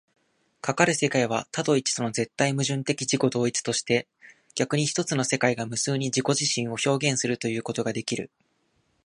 [0.61, 4.07] かかる世界は多と一との絶対矛盾的自己同一として、
[4.55, 8.31] 逆に一つの世界が無数に自己自身を表現するということができる。